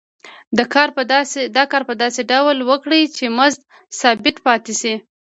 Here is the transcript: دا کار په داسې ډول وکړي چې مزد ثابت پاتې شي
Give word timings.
دا 0.57 0.65
کار 1.71 1.81
په 1.87 1.93
داسې 2.03 2.21
ډول 2.31 2.57
وکړي 2.69 3.01
چې 3.15 3.25
مزد 3.37 3.61
ثابت 3.99 4.35
پاتې 4.45 4.73
شي 4.81 4.93